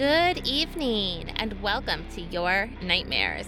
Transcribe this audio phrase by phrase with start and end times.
[0.00, 3.46] Good evening, and welcome to your nightmares.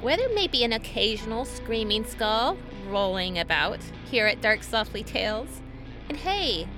[0.00, 2.56] Where there may be an occasional screaming skull
[2.86, 5.60] rolling about here at Dark Softly Tales.
[6.08, 6.68] And hey,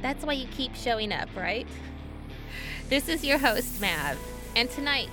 [0.00, 1.68] that's why you keep showing up, right?
[2.88, 4.16] This is your host, Mav,
[4.56, 5.10] and tonight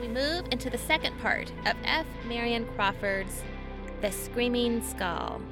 [0.00, 2.06] we move into the second part of F.
[2.26, 3.42] Marion Crawford's
[4.00, 5.42] The Screaming Skull.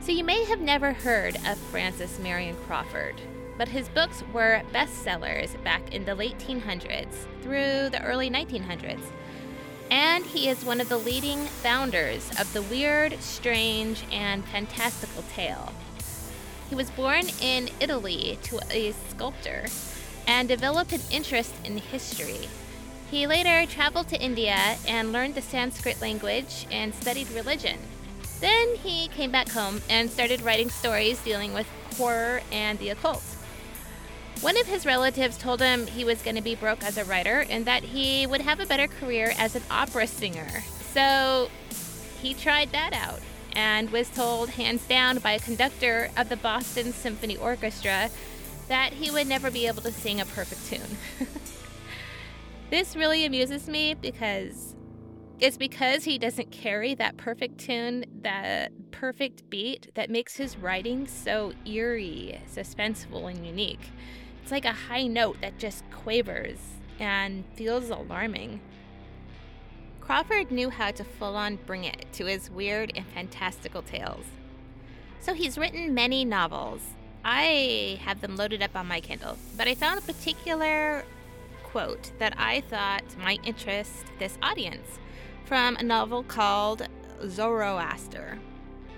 [0.00, 3.20] So, you may have never heard of Francis Marion Crawford,
[3.60, 9.02] but his books were bestsellers back in the late 1800s through the early 1900s.
[9.90, 15.74] And he is one of the leading founders of the weird, strange, and fantastical tale.
[16.70, 19.66] He was born in Italy to a sculptor
[20.26, 22.48] and developed an interest in history.
[23.10, 27.78] He later traveled to India and learned the Sanskrit language and studied religion.
[28.40, 31.66] Then he came back home and started writing stories dealing with
[31.98, 33.22] horror and the occult.
[34.40, 37.44] One of his relatives told him he was going to be broke as a writer
[37.50, 40.62] and that he would have a better career as an opera singer.
[40.94, 41.50] So
[42.22, 43.20] he tried that out
[43.54, 48.10] and was told, hands down, by a conductor of the Boston Symphony Orchestra
[48.68, 51.26] that he would never be able to sing a perfect tune.
[52.70, 54.74] this really amuses me because
[55.40, 61.06] it's because he doesn't carry that perfect tune, that perfect beat that makes his writing
[61.06, 63.90] so eerie, suspenseful, and unique.
[64.50, 66.58] It's like a high note that just quavers
[66.98, 68.58] and feels alarming.
[70.00, 74.24] Crawford knew how to full on bring it to his weird and fantastical tales.
[75.20, 76.80] So he's written many novels.
[77.24, 81.04] I have them loaded up on my Kindle, but I found a particular
[81.62, 84.98] quote that I thought might interest this audience
[85.44, 86.88] from a novel called
[87.24, 88.36] Zoroaster,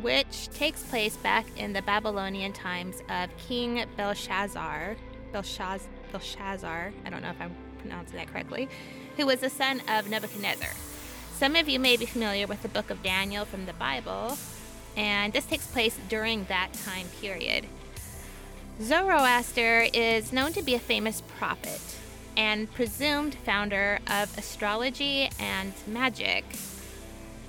[0.01, 4.97] which takes place back in the Babylonian times of King Belshazzar,
[5.32, 8.69] Belshaz, Belshazzar, I don't know if I'm pronouncing that correctly,
[9.16, 10.70] who was the son of Nebuchadnezzar.
[11.37, 14.37] Some of you may be familiar with the book of Daniel from the Bible,
[14.97, 17.66] and this takes place during that time period.
[18.81, 21.81] Zoroaster is known to be a famous prophet
[22.37, 26.44] and presumed founder of astrology and magic.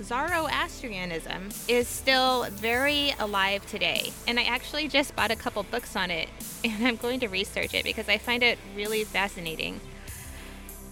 [0.02, 6.10] Zoroastrianism is still very alive today, and I actually just bought a couple books on
[6.10, 6.28] it,
[6.64, 9.80] and I'm going to research it because I find it really fascinating.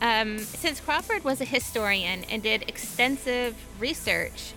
[0.00, 4.52] Um, since Crawford was a historian and did extensive research,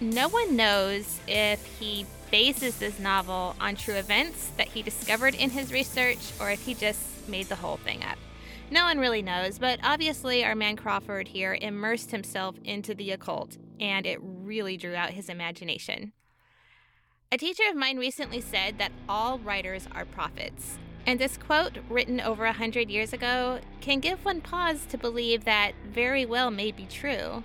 [0.00, 5.50] no one knows if he bases this novel on true events that he discovered in
[5.50, 8.18] his research or if he just made the whole thing up.
[8.70, 13.56] No one really knows, but obviously, our man Crawford here immersed himself into the occult,
[13.78, 16.12] and it really drew out his imagination.
[17.32, 22.20] A teacher of mine recently said that all writers are prophets, and this quote, written
[22.20, 26.70] over a hundred years ago, can give one pause to believe that very well may
[26.70, 27.42] be true.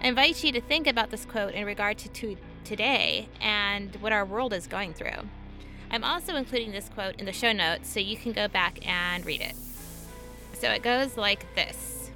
[0.00, 4.12] I invite you to think about this quote in regard to, to today and what
[4.12, 5.28] our world is going through.
[5.90, 9.26] I'm also including this quote in the show notes so you can go back and
[9.26, 9.54] read it.
[10.54, 12.10] So it goes like this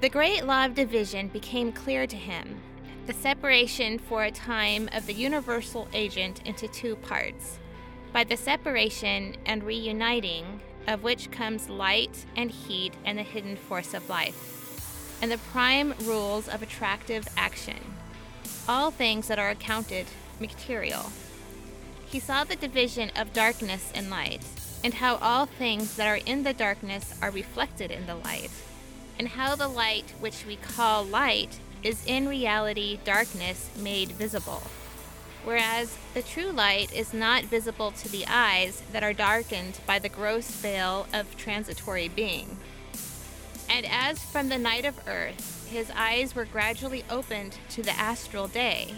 [0.00, 2.60] The great law of division became clear to him
[3.06, 7.58] the separation for a time of the universal agent into two parts.
[8.12, 13.94] By the separation and reuniting of which comes light and heat and the hidden force
[13.94, 17.78] of life, and the prime rules of attractive action,
[18.68, 20.06] all things that are accounted
[20.40, 21.10] material.
[22.06, 24.44] He saw the division of darkness and light,
[24.84, 28.50] and how all things that are in the darkness are reflected in the light,
[29.18, 34.62] and how the light which we call light is in reality darkness made visible,
[35.44, 40.08] whereas the true light is not visible to the eyes that are darkened by the
[40.08, 42.56] gross veil of transitory being.
[43.68, 48.46] And as from the night of earth, his eyes were gradually opened to the astral
[48.46, 48.94] day,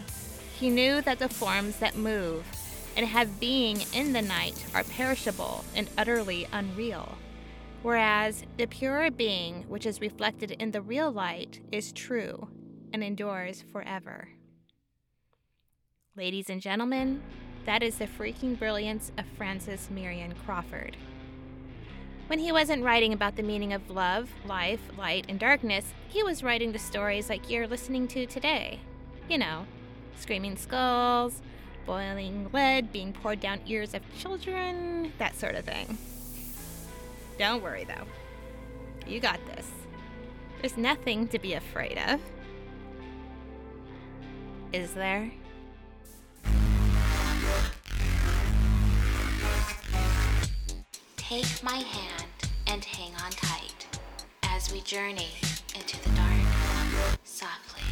[0.58, 2.44] he knew that the forms that move
[2.96, 7.16] and have being in the night are perishable and utterly unreal,
[7.82, 12.48] whereas the pure being which is reflected in the real light is true
[12.94, 14.28] and endures forever.
[16.16, 17.22] Ladies and gentlemen,
[17.66, 20.98] That is the freaking brilliance of Francis Marion Crawford.
[22.26, 26.42] When he wasn't writing about the meaning of love, life, light, and darkness, he was
[26.44, 28.80] writing the stories like you're listening to today.
[29.30, 29.66] You know,
[30.18, 31.40] screaming skulls,
[31.86, 35.96] boiling lead being poured down ears of children, that sort of thing.
[37.38, 38.06] Don't worry though.
[39.10, 39.70] You got this.
[40.60, 42.20] There's nothing to be afraid of.
[44.74, 45.30] Is there?
[51.16, 52.24] Take my hand
[52.66, 53.86] and hang on tight
[54.42, 55.28] as we journey
[55.76, 57.82] into the dark softly.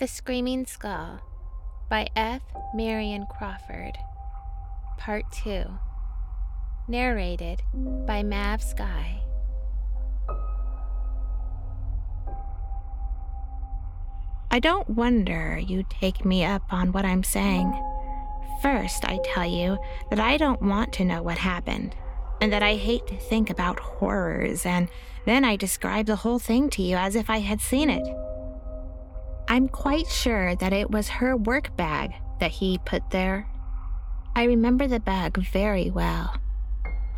[0.00, 1.20] The Screaming Skull
[1.88, 2.42] by F.
[2.74, 3.96] Marion Crawford.
[4.98, 5.62] Part 2.
[6.88, 7.62] Narrated
[8.04, 9.22] by Mav Sky.
[14.56, 17.78] I don't wonder you take me up on what I'm saying.
[18.62, 19.76] First, I tell you
[20.08, 21.94] that I don't want to know what happened,
[22.40, 24.88] and that I hate to think about horrors, and
[25.26, 28.08] then I describe the whole thing to you as if I had seen it.
[29.46, 33.46] I'm quite sure that it was her work bag that he put there.
[34.34, 36.34] I remember the bag very well,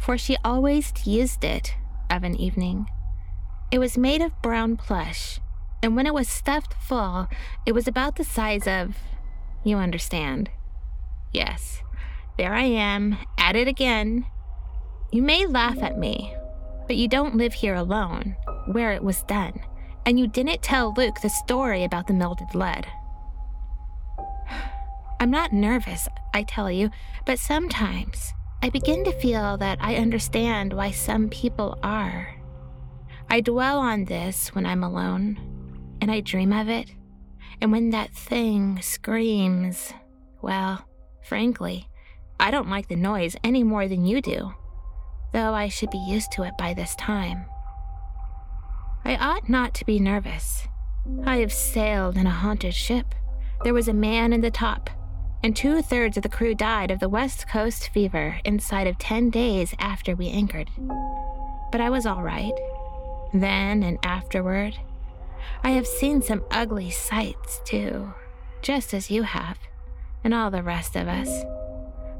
[0.00, 1.72] for she always used it
[2.10, 2.88] of an evening.
[3.70, 5.38] It was made of brown plush,
[5.82, 7.28] and when it was stuffed full,
[7.64, 8.96] it was about the size of.
[9.64, 10.50] You understand.
[11.32, 11.82] Yes,
[12.36, 14.26] there I am, at it again.
[15.12, 16.34] You may laugh at me,
[16.86, 18.36] but you don't live here alone,
[18.66, 19.60] where it was done,
[20.06, 22.86] and you didn't tell Luke the story about the melted lead.
[25.20, 26.90] I'm not nervous, I tell you,
[27.26, 28.32] but sometimes
[28.62, 32.34] I begin to feel that I understand why some people are.
[33.30, 35.57] I dwell on this when I'm alone,
[36.00, 36.90] and I dream of it.
[37.60, 39.92] And when that thing screams,
[40.40, 40.84] well,
[41.22, 41.88] frankly,
[42.40, 44.52] I don't like the noise any more than you do,
[45.32, 47.46] though I should be used to it by this time.
[49.04, 50.68] I ought not to be nervous.
[51.24, 53.14] I have sailed in a haunted ship.
[53.64, 54.90] There was a man in the top,
[55.42, 59.30] and two thirds of the crew died of the West Coast fever inside of 10
[59.30, 60.70] days after we anchored.
[61.72, 62.52] But I was all right.
[63.32, 64.78] Then and afterward,
[65.62, 68.12] I have seen some ugly sights too,
[68.62, 69.58] just as you have,
[70.24, 71.44] and all the rest of us.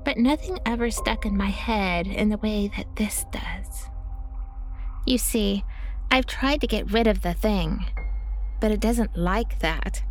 [0.05, 3.89] But nothing ever stuck in my head in the way that this does.
[5.07, 5.65] You see,
[6.11, 7.85] I've tried to get rid of the thing,
[8.61, 10.03] but it doesn't like that.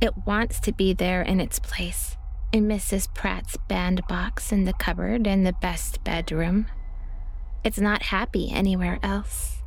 [0.00, 2.16] It wants to be there in its place,
[2.52, 3.12] in Mrs.
[3.14, 6.66] Pratt's bandbox in the cupboard in the best bedroom.
[7.62, 9.62] It's not happy anywhere else.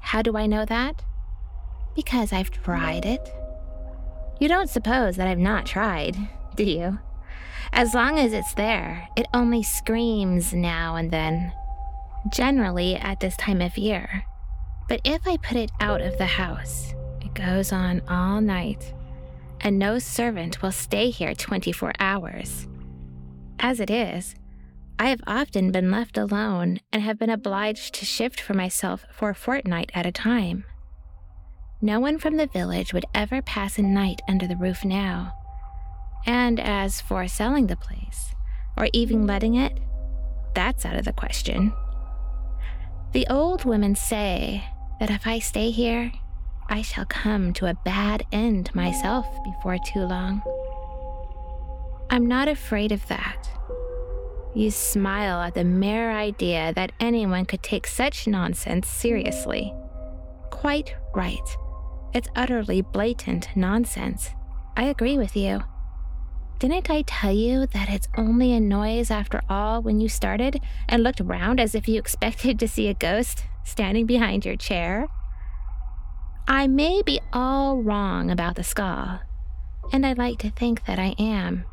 [0.00, 1.04] How do I know that?
[1.94, 3.32] Because I've tried it.
[4.40, 6.16] You don't suppose that I've not tried,
[6.56, 6.98] do you?
[7.72, 11.52] As long as it's there, it only screams now and then,
[12.32, 14.24] generally at this time of year.
[14.88, 18.92] But if I put it out of the house, it goes on all night,
[19.60, 22.68] and no servant will stay here 24 hours.
[23.58, 24.34] As it is,
[24.98, 29.30] I have often been left alone and have been obliged to shift for myself for
[29.30, 30.64] a fortnight at a time.
[31.84, 35.34] No one from the village would ever pass a night under the roof now.
[36.24, 38.34] And as for selling the place,
[38.74, 39.78] or even letting it,
[40.54, 41.74] that's out of the question.
[43.12, 44.64] The old women say
[44.98, 46.10] that if I stay here,
[46.70, 50.40] I shall come to a bad end myself before too long.
[52.08, 53.46] I'm not afraid of that.
[54.54, 59.74] You smile at the mere idea that anyone could take such nonsense seriously.
[60.48, 61.58] Quite right.
[62.14, 64.30] It's utterly blatant nonsense.
[64.76, 65.64] I agree with you.
[66.60, 71.02] Didn't I tell you that it's only a noise after all when you started and
[71.02, 75.08] looked around as if you expected to see a ghost standing behind your chair?
[76.46, 79.18] I may be all wrong about the skull,
[79.92, 81.64] and I'd like to think that I am,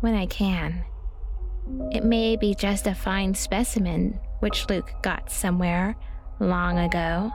[0.00, 0.84] when I can.
[1.92, 5.94] It may be just a fine specimen which Luke got somewhere
[6.40, 7.30] long ago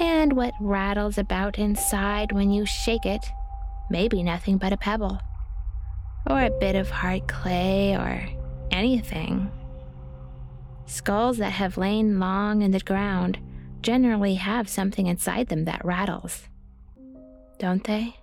[0.00, 3.24] and what rattles about inside when you shake it
[3.90, 5.20] may be nothing but a pebble,
[6.28, 8.28] or a bit of hard clay, or
[8.70, 9.50] anything.
[10.86, 13.38] Skulls that have lain long in the ground
[13.80, 16.48] generally have something inside them that rattles.
[17.58, 18.16] Don't they?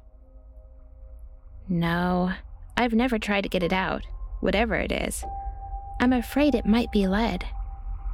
[1.67, 2.31] No,
[2.75, 4.05] I've never tried to get it out,
[4.41, 5.23] whatever it is.
[5.99, 7.45] I'm afraid it might be lead.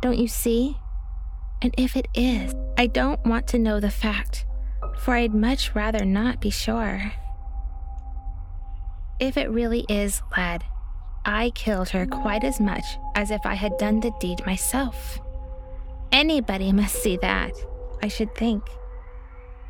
[0.01, 0.77] Don't you see?
[1.61, 4.45] And if it is, I don't want to know the fact.
[4.99, 7.13] for I'd much rather not be sure.
[9.19, 10.63] If it really is lead,
[11.25, 12.85] I killed her quite as much
[13.15, 15.19] as if I had done the deed myself.
[16.11, 17.51] Anybody must see that,
[18.01, 18.63] I should think.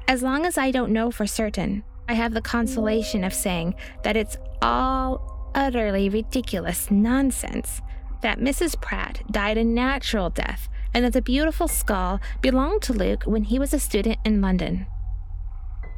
[0.08, 4.18] As long as I don't know for certain, I have the consolation of saying that
[4.18, 7.82] it's all utterly ridiculous nonsense
[8.22, 8.80] that Mrs.
[8.80, 13.60] Pratt died a natural death and that the beautiful skull belonged to Luke when he
[13.60, 14.88] was a student in London.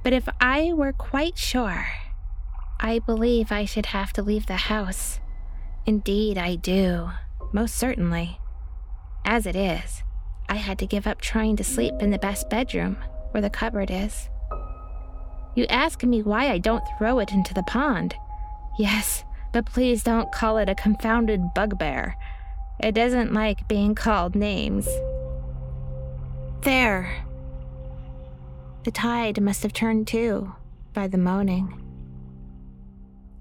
[0.03, 1.87] But if I were quite sure,
[2.79, 5.19] I believe I should have to leave the house.
[5.85, 7.11] Indeed, I do,
[7.53, 8.39] most certainly.
[9.23, 10.03] As it is,
[10.49, 12.97] I had to give up trying to sleep in the best bedroom,
[13.31, 14.29] where the cupboard is.
[15.55, 18.15] You ask me why I don't throw it into the pond.
[18.79, 22.15] Yes, but please don't call it a confounded bugbear.
[22.81, 24.87] It doesn't like being called names.
[26.61, 27.23] There.
[28.83, 30.53] The tide must have turned too,
[30.93, 31.79] by the moaning.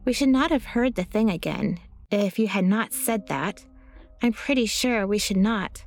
[0.05, 1.79] We should not have heard the thing again,
[2.11, 3.65] if you had not said that.
[4.23, 5.85] I'm pretty sure we should not.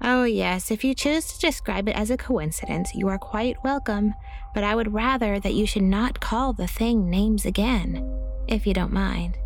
[0.00, 4.14] Oh, yes, if you choose to describe it as a coincidence, you are quite welcome,
[4.54, 8.08] but I would rather that you should not call the thing names again,
[8.46, 9.38] if you don't mind.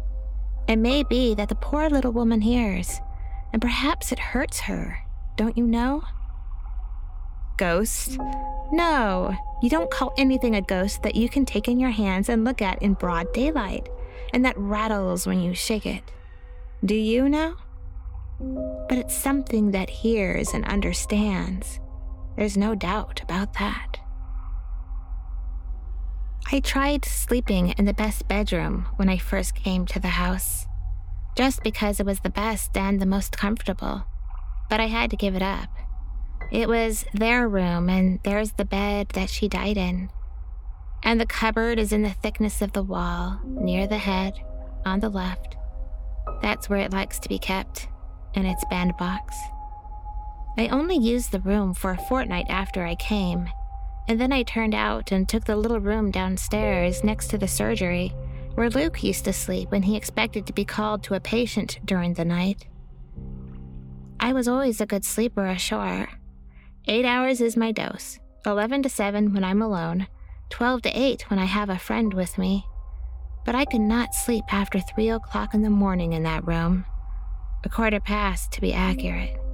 [0.68, 3.00] It may be that the poor little woman hears,
[3.52, 4.98] and perhaps it hurts her,
[5.36, 6.02] don't you know?
[7.56, 8.18] Ghost?
[8.72, 12.44] No, you don't call anything a ghost that you can take in your hands and
[12.44, 13.88] look at in broad daylight,
[14.34, 16.02] and that rattles when you shake it.
[16.84, 17.56] Do you know?
[18.38, 21.80] but it's something that hears and understands.
[22.36, 23.98] There's no doubt about that.
[26.52, 30.68] I tried sleeping in the best bedroom when I first came to the house,
[31.36, 34.04] just because it was the best and the most comfortable,
[34.70, 35.68] but I had to give it up.
[36.52, 40.08] It was their room, and there's the bed that she died in.
[41.02, 44.34] And the cupboard is in the thickness of the wall, near the head,
[44.84, 45.56] on the left.
[46.42, 47.88] That's where it likes to be kept
[48.34, 49.34] in its bandbox.
[50.56, 53.48] I only used the room for a fortnight after I came,
[54.08, 58.14] and then I turned out and took the little room downstairs next to the surgery
[58.54, 62.14] where Luke used to sleep when he expected to be called to a patient during
[62.14, 62.66] the night.
[64.18, 66.08] I was always a good sleeper ashore.
[66.86, 70.06] Eight hours is my dose, 11 to 7 when I'm alone,
[70.48, 72.64] 12 to 8 when I have a friend with me.
[73.44, 76.86] But I could not sleep after 3 o'clock in the morning in that room
[77.64, 79.45] a quarter past to be accurate.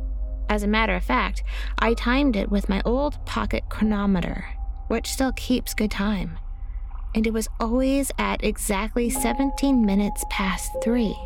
[0.53, 1.43] As a matter of fact,
[1.79, 4.45] I timed it with my old pocket chronometer,
[4.89, 6.39] which still keeps good time,
[7.15, 11.17] and it was always at exactly 17 minutes past three.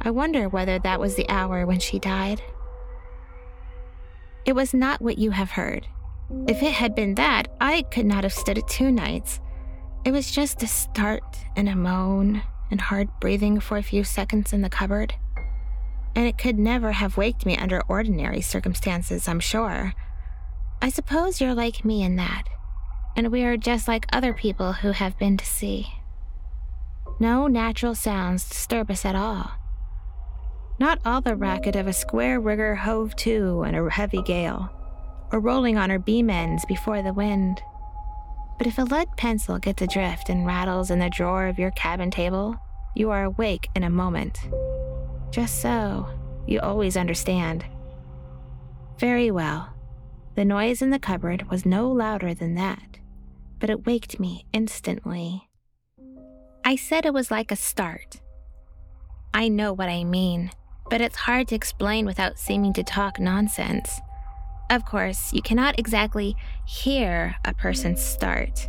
[0.00, 2.42] I wonder whether that was the hour when she died.
[4.44, 5.86] It was not what you have heard.
[6.48, 9.38] If it had been that, I could not have stood it two nights.
[10.04, 11.22] It was just a start
[11.54, 15.14] and a moan and hard breathing for a few seconds in the cupboard.
[16.16, 19.94] And it could never have waked me under ordinary circumstances, I'm sure.
[20.82, 22.44] I suppose you're like me in that,
[23.14, 25.86] and we are just like other people who have been to sea.
[27.20, 29.52] No natural sounds disturb us at all.
[30.78, 34.70] Not all the racket of a square rigger hove to in a heavy gale,
[35.32, 37.60] or rolling on her beam ends before the wind.
[38.58, 42.10] But if a lead pencil gets adrift and rattles in the drawer of your cabin
[42.10, 42.56] table,
[42.94, 44.38] you are awake in a moment.
[45.30, 46.08] Just so,
[46.46, 47.64] you always understand.
[48.98, 49.74] Very well.
[50.34, 52.98] The noise in the cupboard was no louder than that,
[53.58, 55.48] but it waked me instantly.
[56.64, 58.20] I said it was like a start.
[59.32, 60.50] I know what I mean,
[60.90, 64.00] but it's hard to explain without seeming to talk nonsense.
[64.70, 66.34] Of course, you cannot exactly
[66.66, 68.68] hear a person start.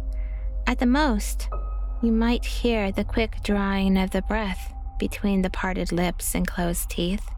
[0.68, 1.50] At the most,
[2.02, 6.89] you might hear the quick drawing of the breath between the parted lips and closed
[6.89, 7.30] teeth,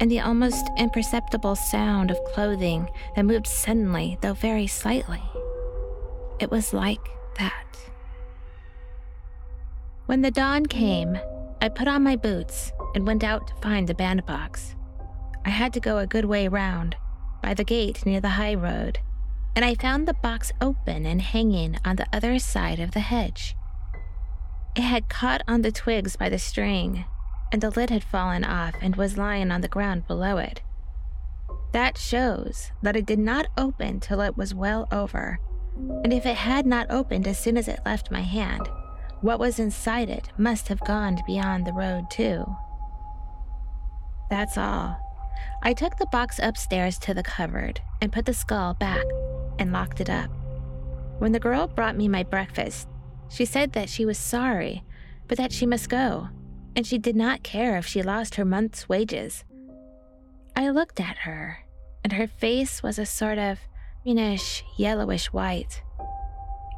[0.00, 5.22] and the almost imperceptible sound of clothing that moved suddenly, though very slightly.
[6.38, 7.00] It was like
[7.38, 7.64] that.
[10.06, 11.18] When the dawn came,
[11.60, 14.74] I put on my boots and went out to find the bandbox.
[15.44, 16.96] I had to go a good way round
[17.42, 19.00] by the gate near the high road,
[19.56, 23.56] and I found the box open and hanging on the other side of the hedge.
[24.78, 27.04] It had caught on the twigs by the string,
[27.50, 30.62] and the lid had fallen off and was lying on the ground below it.
[31.72, 35.40] That shows that it did not open till it was well over,
[36.04, 38.68] and if it had not opened as soon as it left my hand,
[39.20, 42.46] what was inside it must have gone beyond the road, too.
[44.30, 44.96] That's all.
[45.60, 49.04] I took the box upstairs to the cupboard and put the skull back,
[49.58, 50.30] and locked it up.
[51.18, 52.86] When the girl brought me my breakfast,
[53.28, 54.84] she said that she was sorry,
[55.26, 56.28] but that she must go,
[56.74, 59.44] and she did not care if she lost her month's wages.
[60.56, 61.58] I looked at her,
[62.02, 63.58] and her face was a sort of
[64.02, 65.82] greenish, yellowish white.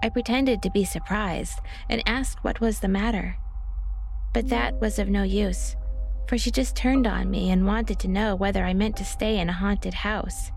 [0.02, 3.36] I pretended to be surprised and asked what was the matter.
[4.32, 5.76] But that was of no use,
[6.26, 9.38] for she just turned on me and wanted to know whether I meant to stay
[9.38, 10.50] in a haunted house,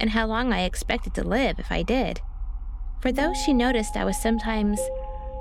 [0.00, 2.20] and how long I expected to live if I did.
[3.00, 4.80] For though she noticed I was sometimes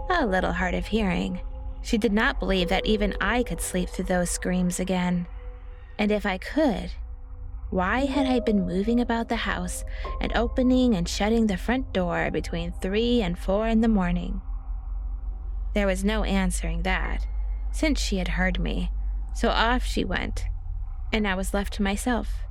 [0.09, 1.41] a little hard of hearing,
[1.81, 5.27] she did not believe that even I could sleep through those screams again.
[5.99, 6.91] And if I could,
[7.69, 9.83] why had I been moving about the house
[10.21, 14.41] and opening and shutting the front door between three and four in the morning?
[15.73, 17.25] There was no answering that,
[17.71, 18.91] since she had heard me,
[19.33, 20.45] so off she went,
[21.11, 22.43] and I was left to myself.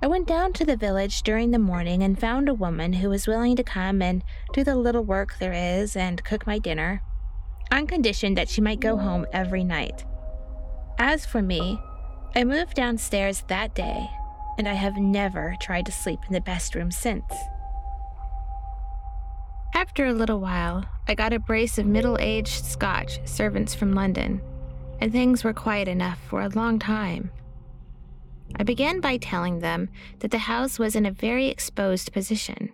[0.00, 3.26] I went down to the village during the morning and found a woman who was
[3.26, 7.02] willing to come and do the little work there is and cook my dinner,
[7.72, 10.04] on condition that she might go home every night.
[10.98, 11.80] As for me,
[12.36, 14.08] I moved downstairs that day,
[14.56, 17.32] and I have never tried to sleep in the best room since.
[19.74, 24.42] After a little while, I got a brace of middle aged Scotch servants from London,
[25.00, 27.32] and things were quiet enough for a long time.
[28.56, 29.88] I began by telling them
[30.20, 32.72] that the house was in a very exposed position,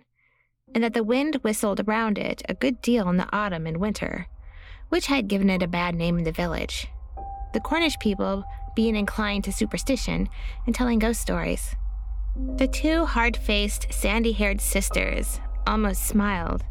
[0.73, 4.27] and that the wind whistled around it a good deal in the autumn and winter,
[4.89, 6.87] which had given it a bad name in the village.
[7.53, 8.43] The Cornish people
[8.75, 10.27] being inclined to superstition
[10.65, 11.75] and telling ghost stories.
[12.57, 16.63] The two hard faced, sandy haired sisters almost smiled,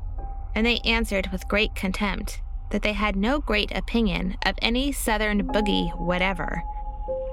[0.54, 5.46] and they answered with great contempt that they had no great opinion of any southern
[5.46, 6.62] boogie whatever,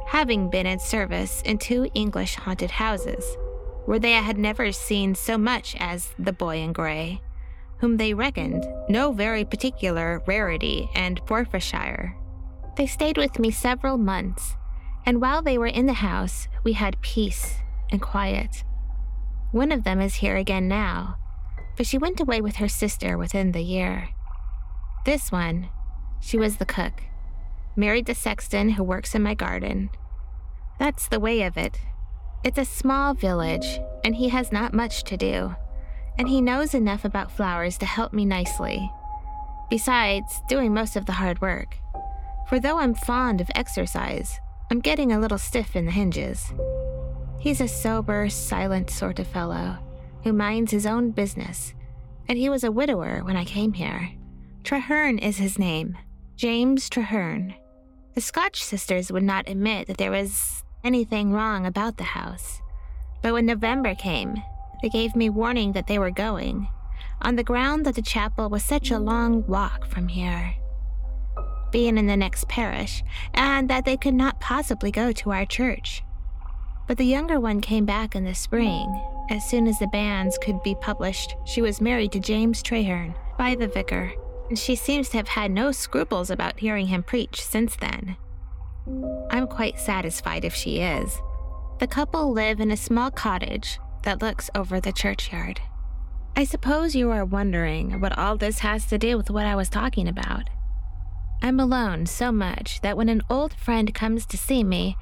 [0.08, 3.38] having been in service in two English haunted houses,
[3.86, 7.22] where they had never seen so much as the boy in gray,
[7.80, 12.16] whom they reckoned no very particular rarity in Forfarshire.
[12.78, 14.56] They stayed with me several months,
[15.06, 17.56] and while they were in the house, we had peace
[17.92, 18.64] and quiet.
[19.52, 21.18] One of them is here again now,
[21.76, 24.10] but she went away with her sister within the year.
[25.06, 25.70] This one,
[26.20, 27.02] she was the cook,
[27.76, 29.90] married the sexton who works in my garden.
[30.80, 31.80] That's the way of it.
[32.44, 35.56] It's a small village, and he has not much to do,
[36.18, 38.92] and he knows enough about flowers to help me nicely.
[39.70, 41.78] Besides, doing most of the hard work.
[42.50, 46.52] For though I'm fond of exercise, I'm getting a little stiff in the hinges.
[47.40, 49.78] He's a sober, silent sort of fellow
[50.24, 51.74] who minds his own business,
[52.28, 54.12] and he was a widower when I came here.
[54.64, 55.98] Treherne is his name,
[56.36, 57.56] James Treherne.
[58.14, 62.62] The Scotch sisters would not admit that there was anything wrong about the house,
[63.22, 64.36] but when November came,
[64.82, 66.68] they gave me warning that they were going,
[67.22, 70.56] on the ground that the chapel was such a long walk from here
[71.72, 76.04] being in the next parish, and that they could not possibly go to our church.
[76.88, 79.02] But the younger one came back in the spring.
[79.30, 83.56] As soon as the banns could be published, she was married to James Treherne by
[83.56, 84.12] the vicar,
[84.58, 88.18] she seems to have had no scruples about hearing him preach since then.
[89.30, 91.20] I'm quite satisfied if she is.
[91.80, 95.62] The couple live in a small cottage that looks over the churchyard.
[96.36, 99.70] I suppose you are wondering what all this has to do with what I was
[99.70, 100.50] talking about.
[101.42, 104.96] I'm alone so much that when an old friend comes to see me,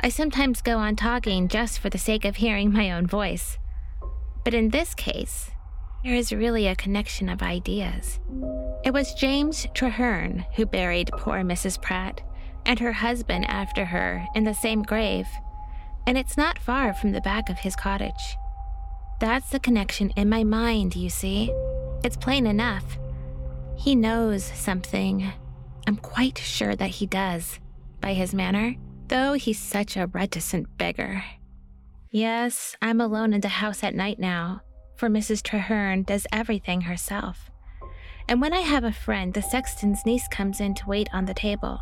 [0.00, 3.58] I sometimes go on talking just for the sake of hearing my own voice.
[4.44, 5.50] But in this case,
[6.04, 8.18] there is really a connection of ideas.
[8.84, 11.80] It was James Treherne who buried poor Mrs.
[11.80, 12.22] Pratt
[12.64, 15.26] and her husband after her in the same grave,
[16.06, 18.36] and it's not far from the back of his cottage.
[19.20, 21.52] That's the connection in my mind, you see.
[22.02, 22.98] It's plain enough.
[23.76, 25.30] He knows something
[25.86, 27.58] I'm quite sure that he does,
[28.00, 28.76] by his manner,
[29.08, 31.22] though he's such a reticent beggar.
[32.10, 34.62] Yes, I'm alone in the house at night now,
[35.00, 35.42] for Mrs.
[35.42, 37.50] Treherne does everything herself.
[38.28, 41.32] And when I have a friend, the sexton's niece comes in to wait on the
[41.32, 41.80] table.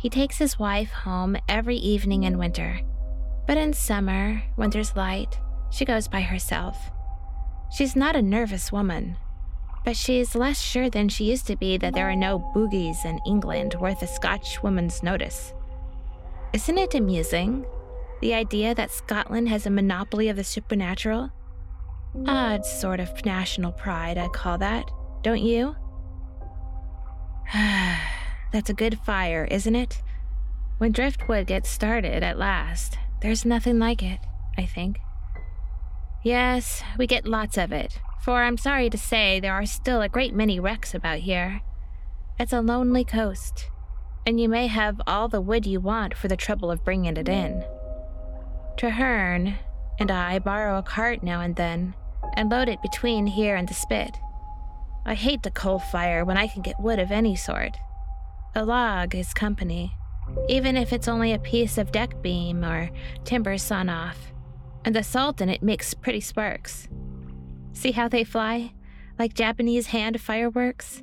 [0.00, 2.80] He takes his wife home every evening in winter.
[3.46, 6.90] But in summer, when there's light, she goes by herself.
[7.70, 9.18] She's not a nervous woman,
[9.84, 13.04] but she is less sure than she used to be that there are no boogies
[13.04, 15.52] in England worth a Scotch woman's notice.
[16.54, 17.66] Isn't it amusing?
[18.22, 21.30] The idea that Scotland has a monopoly of the supernatural?
[22.26, 24.90] Odd sort of national pride, I call that,
[25.22, 25.76] don't you?
[28.52, 30.02] That's a good fire, isn't it?
[30.78, 34.20] When driftwood gets started at last, there's nothing like it,
[34.56, 35.00] I think.
[36.22, 40.08] Yes, we get lots of it, for I'm sorry to say there are still a
[40.08, 41.60] great many wrecks about here.
[42.38, 43.70] It's a lonely coast,
[44.26, 47.28] and you may have all the wood you want for the trouble of bringing it
[47.28, 47.64] in.
[48.76, 49.58] Treherne
[49.98, 51.94] and I borrow a cart now and then
[52.34, 54.16] and load it between here and the spit.
[55.04, 57.76] I hate the coal fire when I can get wood of any sort.
[58.54, 59.96] A log is company,
[60.48, 62.90] even if it's only a piece of deck beam or
[63.24, 64.32] timber sawn off,
[64.84, 66.88] and the salt in it makes pretty sparks.
[67.72, 68.72] See how they fly?
[69.18, 71.02] Like Japanese hand fireworks?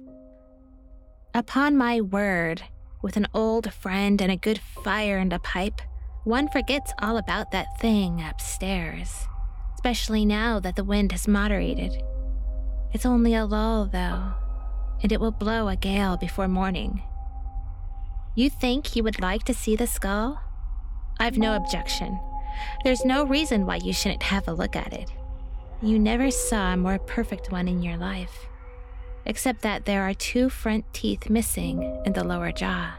[1.33, 2.63] Upon my word,
[3.01, 5.81] with an old friend and a good fire and a pipe,
[6.25, 9.27] one forgets all about that thing upstairs,
[9.75, 12.01] especially now that the wind has moderated.
[12.93, 14.33] It's only a lull, though,
[15.03, 17.03] and it will blow a gale before morning.
[18.33, 20.41] You think you would like to see the skull?
[21.19, 22.19] I've no objection.
[22.83, 25.11] There's no reason why you shouldn't have a look at it.
[25.81, 28.47] You never saw a more perfect one in your life,
[29.25, 32.95] except that there are two front teeth missing in the lower jaw.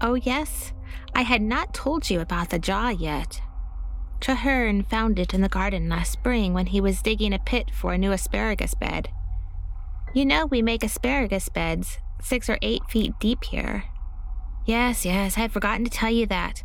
[0.00, 0.72] Oh, yes,
[1.14, 3.40] I had not told you about the jaw yet.
[4.20, 7.92] Treherne found it in the garden last spring when he was digging a pit for
[7.92, 9.08] a new asparagus bed.
[10.14, 13.84] You know, we make asparagus beds six or eight feet deep here.
[14.66, 16.62] Yes, yes, I had forgotten to tell you that.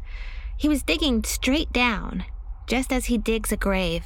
[0.57, 2.25] He was digging straight down,
[2.67, 4.05] just as he digs a grave.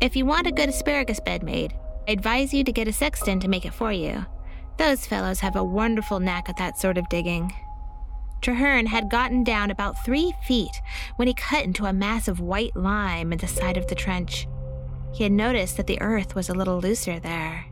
[0.00, 1.74] If you want a good asparagus bed made,
[2.06, 4.24] I advise you to get a sexton to make it for you.
[4.78, 7.52] Those fellows have a wonderful knack at that sort of digging.
[8.40, 10.80] Treherne had gotten down about three feet
[11.16, 14.46] when he cut into a mass of white lime in the side of the trench.
[15.12, 17.66] He had noticed that the earth was a little looser there,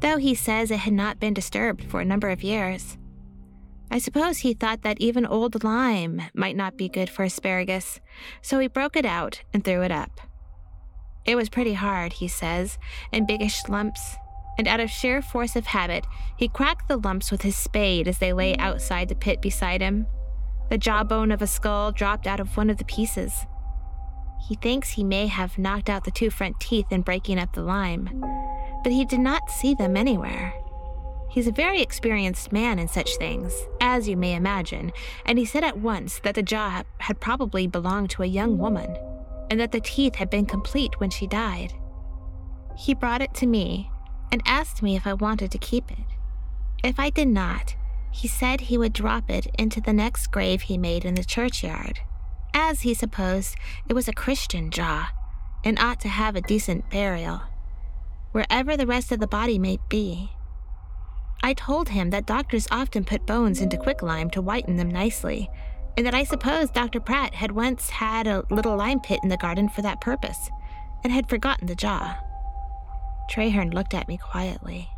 [0.00, 2.98] though he says it had not been disturbed for a number of years.
[3.90, 8.00] I suppose he thought that even old lime might not be good for asparagus,
[8.42, 10.20] so he broke it out and threw it up.
[11.24, 12.78] It was pretty hard, he says,
[13.12, 14.16] in biggish lumps,
[14.58, 18.18] and out of sheer force of habit, he cracked the lumps with his spade as
[18.18, 20.06] they lay outside the pit beside him.
[20.70, 23.46] The jawbone of a skull dropped out of one of the pieces.
[24.48, 27.62] He thinks he may have knocked out the two front teeth in breaking up the
[27.62, 28.08] lime,
[28.82, 30.52] but he did not see them anywhere.
[31.30, 34.92] He's a very experienced man in such things, as you may imagine,
[35.24, 38.96] and he said at once that the jaw had probably belonged to a young woman,
[39.50, 41.72] and that the teeth had been complete when she died.
[42.76, 43.90] He brought it to me,
[44.30, 46.06] and asked me if I wanted to keep it.
[46.82, 47.74] If I did not,
[48.10, 52.00] he said he would drop it into the next grave he made in the churchyard,
[52.54, 53.56] as he supposed
[53.88, 55.10] it was a Christian jaw
[55.64, 57.42] and ought to have a decent burial,
[58.32, 60.30] wherever the rest of the body may be.
[61.42, 65.50] I told him that doctors often put bones into quicklime to whiten them nicely,
[65.96, 67.00] and that I supposed Dr.
[67.00, 70.50] Pratt had once had a little lime pit in the garden for that purpose,
[71.04, 72.16] and had forgotten the jaw.
[73.28, 74.88] Treherne looked at me quietly.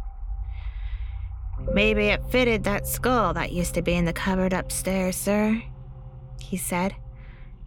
[1.73, 5.63] Maybe it fitted that skull that used to be in the cupboard upstairs, sir,
[6.41, 6.95] he said.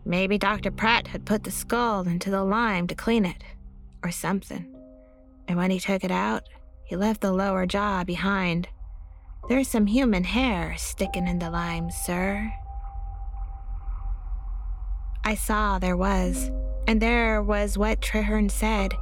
[0.05, 0.71] Maybe Dr.
[0.71, 3.43] Pratt had put the skull into the lime to clean it,
[4.03, 4.65] or something.
[5.47, 6.47] And when he took it out,
[6.83, 8.67] he left the lower jaw behind.
[9.47, 12.51] There's some human hair sticking in the lime, sir.
[15.23, 16.49] I saw there was,
[16.87, 18.93] and there was what Treherne said.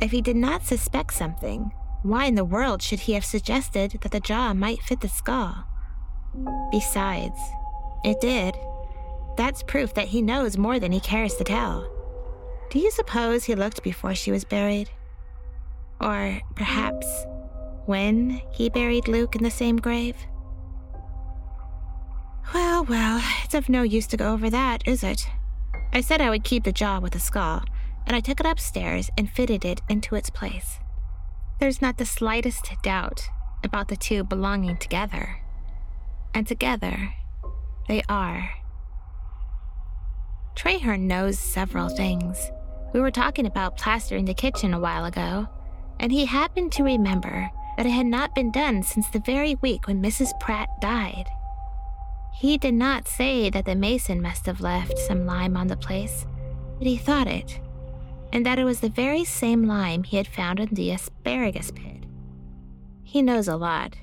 [0.00, 4.12] If he did not suspect something, why in the world should he have suggested that
[4.12, 5.66] the jaw might fit the skull?
[6.70, 7.38] Besides,
[8.04, 8.56] it did.
[9.36, 11.90] That's proof that he knows more than he cares to tell.
[12.70, 14.90] Do you suppose he looked before she was buried?
[16.00, 17.06] Or perhaps
[17.84, 20.16] when he buried Luke in the same grave?
[22.54, 25.28] Well, well, it's of no use to go over that, is it?
[25.92, 27.64] I said I would keep the jaw with the skull,
[28.06, 30.80] and I took it upstairs and fitted it into its place.
[31.60, 33.28] There's not the slightest doubt
[33.62, 35.38] about the two belonging together.
[36.32, 37.14] And together,
[37.88, 38.50] they are.
[40.54, 42.50] Treherne knows several things.
[42.92, 45.48] We were talking about plastering the kitchen a while ago,
[45.98, 49.86] and he happened to remember that it had not been done since the very week
[49.86, 50.38] when Mrs.
[50.40, 51.26] Pratt died.
[52.34, 56.26] He did not say that the mason must have left some lime on the place,
[56.78, 57.60] but he thought it
[58.32, 62.04] and that it was the very same lime he had found in the asparagus pit.
[63.02, 63.96] He knows a lot.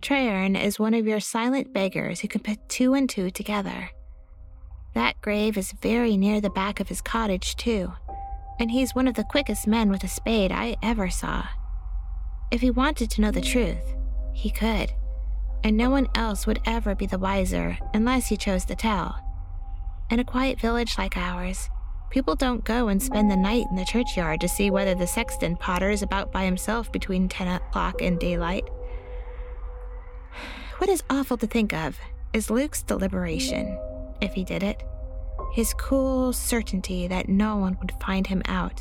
[0.00, 3.90] Treherne is one of your silent beggars who can put two and two together.
[4.94, 7.92] That grave is very near the back of his cottage, too,
[8.58, 11.46] and he's one of the quickest men with a spade I ever saw.
[12.50, 13.94] If he wanted to know the truth,
[14.32, 14.92] he could,
[15.64, 19.18] and no one else would ever be the wiser unless he chose to tell.
[20.10, 21.70] In a quiet village like ours,
[22.14, 25.56] People don't go and spend the night in the churchyard to see whether the sexton
[25.56, 28.62] potters about by himself between 10 o'clock and daylight.
[30.78, 31.98] What is awful to think of
[32.32, 33.76] is Luke's deliberation,
[34.20, 34.80] if he did it.
[35.54, 38.80] His cool certainty that no one would find him out.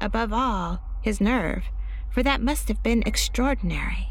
[0.00, 1.64] Above all, his nerve,
[2.10, 4.08] for that must have been extraordinary.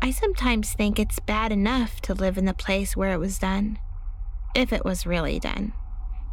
[0.00, 3.80] I sometimes think it's bad enough to live in the place where it was done,
[4.54, 5.72] if it was really done.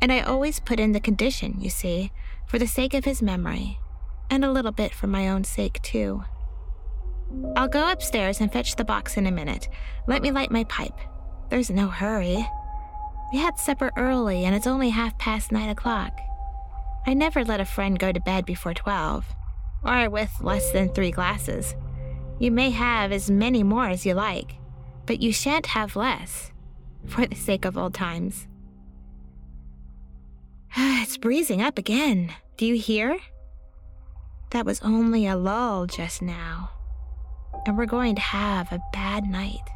[0.02, 2.12] And I always put in the condition, you see,
[2.48, 3.80] for the sake of his memory,
[4.30, 6.24] and a little bit for my own sake, too.
[7.56, 9.68] I'll go upstairs and fetch the box in a minute.
[10.08, 10.98] Let me light my pipe.
[11.50, 12.48] There's no hurry.
[13.32, 16.18] We had supper early, and it's only half past nine o'clock.
[17.06, 19.26] I never let a friend go to bed before twelve,
[19.84, 21.76] or with less than three glasses.
[22.40, 24.56] You may have as many more as you like,
[25.06, 26.52] but you shan't have less,
[27.06, 28.48] for the sake of old times.
[30.78, 32.34] it's breezing up again.
[32.58, 33.18] Do you hear?
[34.52, 36.72] That was only a lull just now,
[37.66, 39.70] and we're going to have a bad night.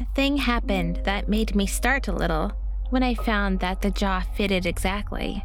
[0.00, 2.52] A thing happened that made me start a little
[2.88, 5.44] when I found that the jaw fitted exactly.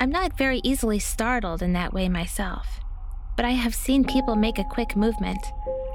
[0.00, 2.80] I'm not very easily startled in that way myself
[3.40, 5.40] but I have seen people make a quick movement,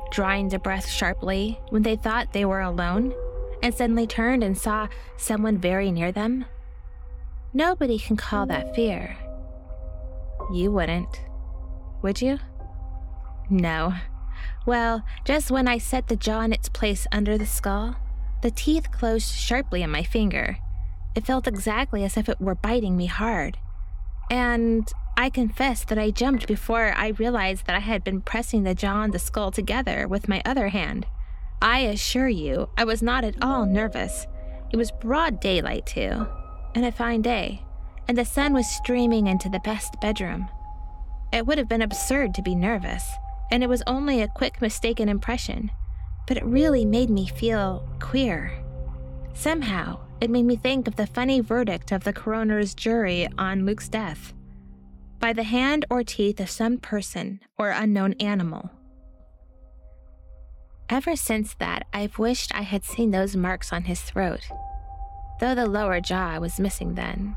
[0.10, 3.14] drawing their breath sharply when they thought they were alone,
[3.66, 6.46] and suddenly turned and saw someone very near them.
[7.52, 9.18] Nobody can call that fear.
[10.54, 11.20] You wouldn't,
[12.04, 12.38] would you?
[13.50, 13.96] No.
[14.68, 17.96] Well, just when I set the jaw in its place under the skull,
[18.44, 20.60] the teeth closed sharply on my finger.
[21.16, 23.58] It felt exactly as if it were biting me hard.
[24.30, 28.76] And I confess that I jumped before I realized that I had been pressing the
[28.76, 31.08] jaw and the skull together with my other hand.
[31.62, 34.28] I assure you, I was not at all nervous.
[34.72, 36.28] It was broad daylight, too,
[36.76, 37.64] and a fine day,
[38.08, 40.48] and the sun was streaming into the best bedroom.
[41.32, 43.10] It would have been absurd to be nervous,
[43.52, 45.72] and it was only a quick mistaken impression,
[46.28, 48.52] but it really made me feel queer.
[49.34, 53.90] Somehow, it made me think of the funny verdict of the coroner's jury on Luke's
[53.90, 54.34] death
[55.20, 58.70] by the hand or teeth of some person or unknown animal.
[60.90, 64.48] Ever since that, I've wished I had seen those marks on his throat,
[65.40, 67.36] though the lower jaw was missing then.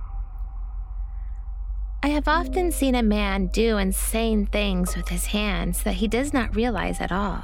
[2.02, 6.32] I have often seen a man do insane things with his hands that he does
[6.32, 7.42] not realize at all.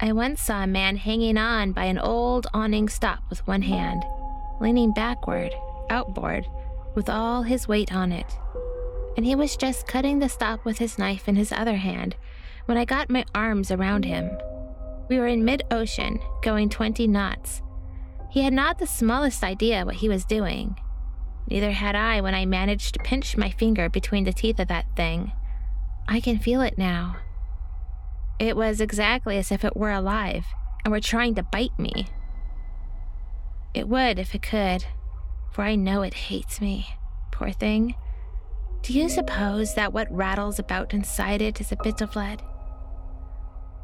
[0.00, 4.02] I once saw a man hanging on by an old awning stop with one hand,
[4.60, 5.52] leaning backward,
[5.90, 6.46] outboard,
[6.94, 8.38] with all his weight on it
[9.16, 12.16] and he was just cutting the stop with his knife in his other hand
[12.66, 14.30] when I got my arms around him.
[15.08, 17.62] We were in mid ocean, going 20 knots.
[18.30, 20.76] He had not the smallest idea what he was doing.
[21.48, 24.86] Neither had I when I managed to pinch my finger between the teeth of that
[24.96, 25.32] thing.
[26.08, 27.16] I can feel it now.
[28.38, 30.46] It was exactly as if it were alive
[30.84, 32.06] and were trying to bite me.
[33.72, 34.84] It would if it could,
[35.52, 36.86] for I know it hates me,
[37.30, 37.94] poor thing.
[38.82, 42.42] Do you suppose that what rattles about inside it is a bit of lead?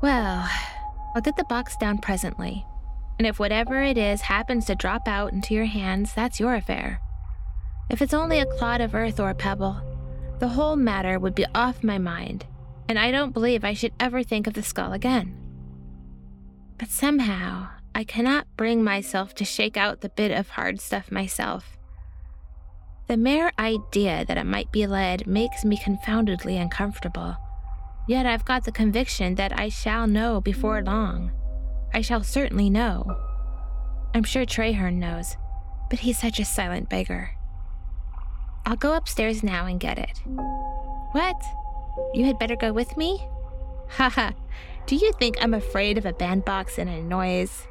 [0.02, 0.48] Well,
[1.14, 2.64] I'll get the box down presently,
[3.18, 7.00] and if whatever it is happens to drop out into your hands, that's your affair.
[7.90, 9.80] If it's only a clod of earth or a pebble,
[10.38, 12.46] the whole matter would be off my mind,
[12.88, 15.36] and I don't believe I should ever think of the skull again.
[16.78, 21.76] But somehow, I cannot bring myself to shake out the bit of hard stuff myself.
[23.08, 27.36] The mere idea that it might be lead makes me confoundedly uncomfortable.
[28.10, 31.30] Yet I've got the conviction that I shall know before long.
[31.94, 33.06] I shall certainly know.
[34.12, 35.36] I'm sure Treherne knows,
[35.88, 37.30] but he's such a silent beggar.
[38.66, 40.18] I'll go upstairs now and get it.
[41.12, 41.40] What?
[42.12, 43.24] You had better go with me?
[43.90, 44.32] Haha,
[44.86, 47.68] do you think I'm afraid of a bandbox and a noise?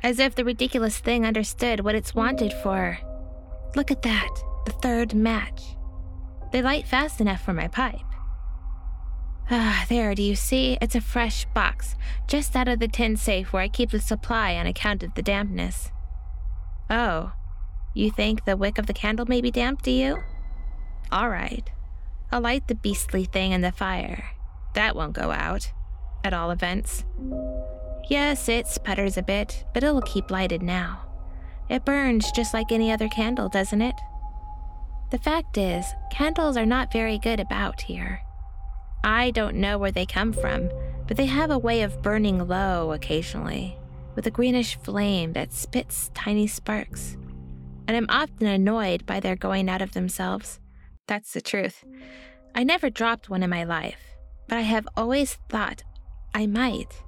[0.00, 3.00] As if the ridiculous thing understood what it's wanted for.
[3.74, 4.30] Look at that
[4.64, 5.74] the third match.
[6.52, 7.98] They light fast enough for my pipe.
[9.48, 10.76] Ah, there, do you see?
[10.82, 11.94] It's a fresh box,
[12.26, 15.22] just out of the tin safe where I keep the supply on account of the
[15.22, 15.92] dampness.
[16.90, 17.32] Oh,
[17.94, 20.22] you think the wick of the candle may be damp, do you?
[21.12, 21.70] All right.
[22.32, 24.30] I'll light the beastly thing in the fire.
[24.74, 25.72] That won't go out,
[26.24, 27.04] at all events.
[28.10, 31.02] Yes, it sputters a bit, but it'll keep lighted now.
[31.70, 33.94] It burns just like any other candle, doesn't it?
[35.12, 38.20] The fact is, candles are not very good about here.
[39.06, 40.68] I don't know where they come from,
[41.06, 43.78] but they have a way of burning low occasionally,
[44.16, 47.16] with a greenish flame that spits tiny sparks.
[47.86, 50.58] and I'm often annoyed by their going out of themselves.
[51.06, 51.84] That's the truth.
[52.52, 54.00] I never dropped one in my life,
[54.48, 55.84] but I have always thought
[56.34, 57.04] I might.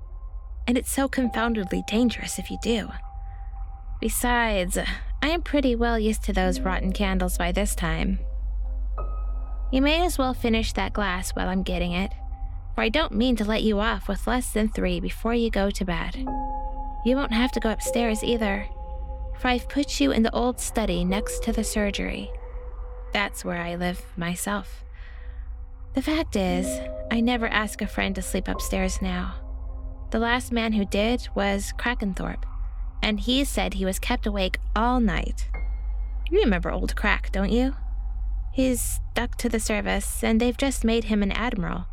[0.69, 2.91] And it's so confoundedly dangerous if you do.
[4.01, 4.79] Besides,
[5.21, 8.21] I am pretty well used to those rotten candles by this time.
[9.70, 12.12] You may as well finish that glass while I'm getting it,
[12.74, 15.70] for I don't mean to let you off with less than three before you go
[15.70, 16.16] to bed.
[17.04, 18.66] You won't have to go upstairs either,
[19.38, 22.31] for I've put you in the old study next to the surgery.
[23.12, 24.85] That's where I live myself.
[25.94, 29.35] The fact is, I never ask a friend to sleep upstairs now.
[30.11, 32.44] The last man who did was Crackenthorpe,
[33.02, 35.46] and he said he was kept awake all night.
[36.31, 37.74] You remember old Crack, don't you?
[38.59, 41.87] He's stuck to the service, and they've just made him an admiral.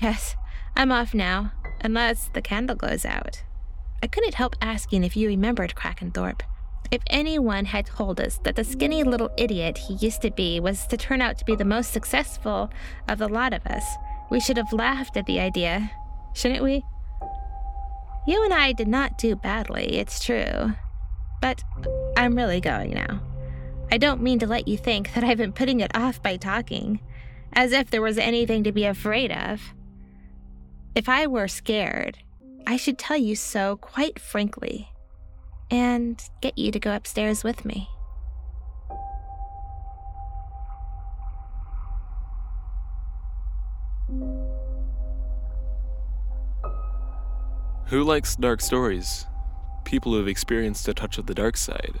[0.00, 0.36] Yes,
[0.76, 3.42] I'm off now, unless the candle goes out.
[4.00, 6.42] I couldn't help asking if you remembered Crackenthorpe.
[6.92, 10.86] If anyone had told us that the skinny little idiot he used to be was
[10.86, 12.70] to turn out to be the most successful
[13.08, 13.84] of the lot of us,
[14.30, 15.90] we should have laughed at the idea,
[16.34, 16.84] shouldn't we?
[18.28, 20.76] You and I did not do badly, it's true.
[21.40, 21.64] But
[22.16, 23.33] I'm really going now.
[23.94, 26.98] I don't mean to let you think that I've been putting it off by talking,
[27.52, 29.72] as if there was anything to be afraid of.
[30.96, 32.18] If I were scared,
[32.66, 34.88] I should tell you so quite frankly,
[35.70, 37.88] and get you to go upstairs with me.
[47.86, 49.24] Who likes dark stories?
[49.84, 52.00] People who have experienced a touch of the dark side